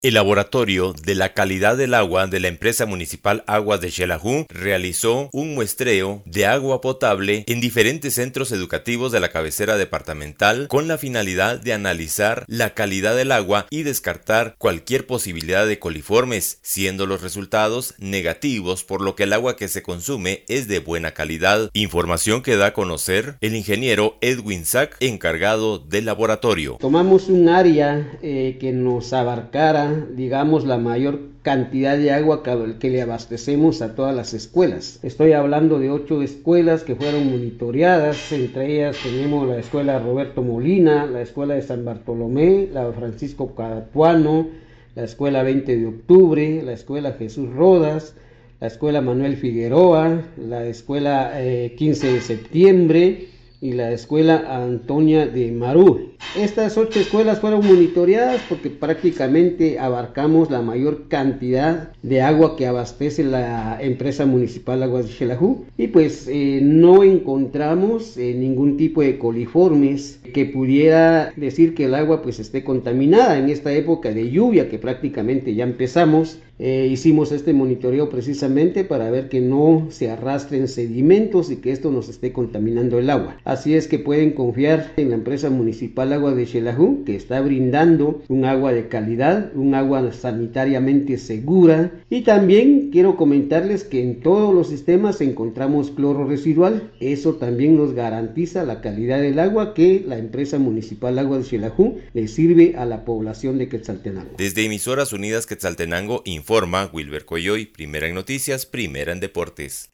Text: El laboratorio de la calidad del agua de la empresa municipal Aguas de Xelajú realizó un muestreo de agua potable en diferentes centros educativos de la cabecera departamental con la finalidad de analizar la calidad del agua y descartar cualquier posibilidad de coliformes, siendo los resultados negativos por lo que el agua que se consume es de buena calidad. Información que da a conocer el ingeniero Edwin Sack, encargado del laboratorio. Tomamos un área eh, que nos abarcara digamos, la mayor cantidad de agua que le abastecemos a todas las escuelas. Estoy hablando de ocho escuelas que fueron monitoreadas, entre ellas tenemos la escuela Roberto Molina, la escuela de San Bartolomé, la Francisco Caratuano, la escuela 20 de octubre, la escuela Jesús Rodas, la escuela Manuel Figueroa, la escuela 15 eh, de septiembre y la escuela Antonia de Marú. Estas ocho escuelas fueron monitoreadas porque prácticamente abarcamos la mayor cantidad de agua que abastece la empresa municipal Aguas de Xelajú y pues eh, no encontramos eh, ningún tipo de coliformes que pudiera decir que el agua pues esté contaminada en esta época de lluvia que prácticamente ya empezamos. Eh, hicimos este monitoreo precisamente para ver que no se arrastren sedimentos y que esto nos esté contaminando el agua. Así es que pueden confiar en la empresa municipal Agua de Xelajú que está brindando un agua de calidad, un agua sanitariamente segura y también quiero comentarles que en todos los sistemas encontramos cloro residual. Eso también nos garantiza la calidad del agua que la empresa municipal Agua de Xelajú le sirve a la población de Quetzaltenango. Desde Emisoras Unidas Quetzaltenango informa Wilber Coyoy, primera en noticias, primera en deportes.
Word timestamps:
El 0.00 0.14
laboratorio 0.14 0.92
de 0.92 1.16
la 1.16 1.34
calidad 1.34 1.76
del 1.76 1.92
agua 1.92 2.28
de 2.28 2.38
la 2.38 2.46
empresa 2.46 2.86
municipal 2.86 3.42
Aguas 3.48 3.80
de 3.80 3.90
Xelajú 3.90 4.46
realizó 4.48 5.28
un 5.32 5.56
muestreo 5.56 6.22
de 6.24 6.46
agua 6.46 6.80
potable 6.80 7.42
en 7.48 7.60
diferentes 7.60 8.14
centros 8.14 8.52
educativos 8.52 9.10
de 9.10 9.18
la 9.18 9.30
cabecera 9.30 9.76
departamental 9.76 10.68
con 10.68 10.86
la 10.86 10.98
finalidad 10.98 11.60
de 11.60 11.72
analizar 11.72 12.44
la 12.46 12.74
calidad 12.74 13.16
del 13.16 13.32
agua 13.32 13.66
y 13.70 13.82
descartar 13.82 14.54
cualquier 14.58 15.04
posibilidad 15.04 15.66
de 15.66 15.80
coliformes, 15.80 16.60
siendo 16.62 17.06
los 17.06 17.20
resultados 17.20 17.96
negativos 17.98 18.84
por 18.84 19.00
lo 19.00 19.16
que 19.16 19.24
el 19.24 19.32
agua 19.32 19.56
que 19.56 19.66
se 19.66 19.82
consume 19.82 20.44
es 20.46 20.68
de 20.68 20.78
buena 20.78 21.10
calidad. 21.10 21.70
Información 21.72 22.42
que 22.42 22.56
da 22.56 22.66
a 22.66 22.72
conocer 22.72 23.36
el 23.40 23.56
ingeniero 23.56 24.16
Edwin 24.20 24.64
Sack, 24.64 24.96
encargado 25.00 25.80
del 25.80 26.04
laboratorio. 26.04 26.76
Tomamos 26.78 27.26
un 27.26 27.48
área 27.48 28.16
eh, 28.22 28.58
que 28.60 28.70
nos 28.70 29.12
abarcara 29.12 29.87
digamos, 30.14 30.64
la 30.64 30.78
mayor 30.78 31.20
cantidad 31.42 31.96
de 31.96 32.12
agua 32.12 32.42
que 32.78 32.90
le 32.90 33.02
abastecemos 33.02 33.80
a 33.82 33.94
todas 33.94 34.14
las 34.14 34.34
escuelas. 34.34 35.00
Estoy 35.02 35.32
hablando 35.32 35.78
de 35.78 35.90
ocho 35.90 36.22
escuelas 36.22 36.82
que 36.82 36.94
fueron 36.94 37.30
monitoreadas, 37.30 38.32
entre 38.32 38.74
ellas 38.74 38.96
tenemos 39.02 39.48
la 39.48 39.58
escuela 39.58 39.98
Roberto 39.98 40.42
Molina, 40.42 41.06
la 41.06 41.22
escuela 41.22 41.54
de 41.54 41.62
San 41.62 41.84
Bartolomé, 41.84 42.68
la 42.72 42.92
Francisco 42.92 43.54
Caratuano, 43.54 44.48
la 44.94 45.04
escuela 45.04 45.42
20 45.42 45.76
de 45.76 45.86
octubre, 45.86 46.62
la 46.62 46.72
escuela 46.72 47.12
Jesús 47.12 47.48
Rodas, 47.54 48.14
la 48.60 48.66
escuela 48.66 49.00
Manuel 49.00 49.36
Figueroa, 49.36 50.22
la 50.36 50.66
escuela 50.66 51.32
15 51.76 52.08
eh, 52.08 52.12
de 52.12 52.20
septiembre 52.20 53.28
y 53.60 53.72
la 53.72 53.92
escuela 53.92 54.44
Antonia 54.62 55.26
de 55.26 55.50
Marú. 55.50 56.12
Estas 56.36 56.76
ocho 56.76 57.00
escuelas 57.00 57.40
fueron 57.40 57.66
monitoreadas 57.66 58.42
porque 58.48 58.70
prácticamente 58.70 59.78
abarcamos 59.78 60.50
la 60.50 60.62
mayor 60.62 61.08
cantidad 61.08 61.92
de 62.02 62.22
agua 62.22 62.56
que 62.56 62.66
abastece 62.66 63.24
la 63.24 63.78
empresa 63.80 64.26
municipal 64.26 64.82
Aguas 64.82 65.06
de 65.06 65.12
Xelajú 65.12 65.64
y 65.76 65.88
pues 65.88 66.28
eh, 66.28 66.60
no 66.62 67.02
encontramos 67.02 68.16
eh, 68.16 68.34
ningún 68.34 68.76
tipo 68.76 69.02
de 69.02 69.18
coliformes 69.18 70.20
que 70.32 70.46
pudiera 70.46 71.32
decir 71.36 71.74
que 71.74 71.84
el 71.84 71.94
agua 71.94 72.22
pues 72.22 72.38
esté 72.40 72.64
contaminada 72.64 73.38
en 73.38 73.48
esta 73.50 73.72
época 73.72 74.10
de 74.10 74.30
lluvia 74.30 74.68
que 74.68 74.78
prácticamente 74.78 75.54
ya 75.54 75.64
empezamos. 75.64 76.40
Eh, 76.60 76.88
hicimos 76.90 77.30
este 77.30 77.52
monitoreo 77.52 78.08
precisamente 78.08 78.82
para 78.82 79.12
ver 79.12 79.28
que 79.28 79.40
no 79.40 79.86
se 79.90 80.10
arrastren 80.10 80.66
sedimentos 80.66 81.52
y 81.52 81.56
que 81.58 81.70
esto 81.70 81.92
nos 81.92 82.08
esté 82.08 82.32
contaminando 82.32 82.98
el 82.98 83.10
agua. 83.10 83.36
Así 83.44 83.74
es 83.74 83.86
que 83.86 84.00
pueden 84.00 84.32
confiar 84.32 84.92
en 84.96 85.10
la 85.10 85.14
empresa 85.14 85.50
municipal 85.50 86.12
Agua 86.12 86.34
de 86.34 86.46
Xelajú 86.46 87.04
que 87.04 87.14
está 87.14 87.40
brindando 87.40 88.22
un 88.28 88.44
agua 88.44 88.72
de 88.72 88.88
calidad, 88.88 89.52
un 89.54 89.76
agua 89.76 90.10
sanitariamente 90.12 91.16
segura 91.18 91.92
y 92.10 92.22
también 92.22 92.90
quiero 92.90 93.16
comentarles 93.16 93.84
que 93.84 94.02
en 94.02 94.18
todos 94.18 94.52
los 94.52 94.68
sistemas 94.68 95.20
encontramos 95.20 95.92
cloro 95.92 96.26
residual. 96.26 96.90
Eso 96.98 97.34
también 97.34 97.76
nos 97.76 97.94
garantiza 97.94 98.64
la 98.64 98.80
calidad 98.80 99.20
del 99.20 99.38
agua 99.38 99.74
que 99.74 100.04
la 100.18 100.24
empresa 100.24 100.58
municipal 100.58 101.18
Agua 101.18 101.38
de 101.38 101.44
Xelajú 101.44 102.00
le 102.12 102.26
sirve 102.26 102.74
a 102.76 102.84
la 102.84 103.04
población 103.04 103.56
de 103.58 103.68
Quetzaltenango. 103.68 104.34
Desde 104.36 104.64
Emisoras 104.64 105.12
Unidas 105.12 105.46
Quetzaltenango 105.46 106.22
informa 106.24 106.90
Wilber 106.92 107.24
Coyoy, 107.24 107.66
primera 107.66 108.08
en 108.08 108.14
noticias, 108.14 108.66
primera 108.66 109.12
en 109.12 109.20
deportes. 109.20 109.90